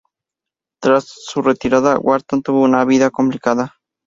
Tras 0.81 1.03
su 1.05 1.43
retirada, 1.43 1.99
Wharton 1.99 2.41
tuvo 2.41 2.63
una 2.63 2.83
vida 2.85 3.11
complicada. 3.11 3.75